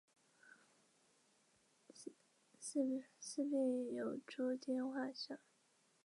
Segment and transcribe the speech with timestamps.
[1.93, 5.37] 四壁有诸天画像。